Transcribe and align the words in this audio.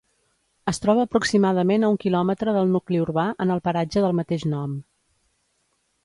Es 0.71 0.79
troba 0.83 1.01
aproximadament 1.07 1.83
a 1.87 1.91
un 1.95 1.99
quilòmetre 2.05 2.55
del 2.55 2.71
nucli 2.75 3.01
urbà 3.03 3.25
en 3.45 3.55
el 3.57 3.61
paratge 3.67 4.03
del 4.07 4.17
mateix 4.21 4.47
nom. 4.55 4.73